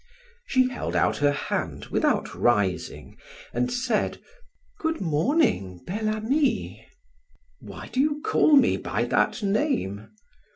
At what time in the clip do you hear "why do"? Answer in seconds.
7.59-7.99